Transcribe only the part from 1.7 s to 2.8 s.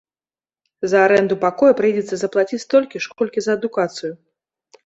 прыйдзецца заплаціць